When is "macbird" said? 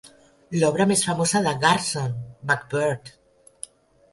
2.53-3.13